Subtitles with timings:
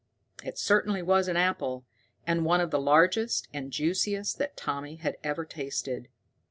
[0.43, 1.85] It certainly was an apple,
[2.25, 6.07] and one of the largest and juiciest that Tommy had ever tasted.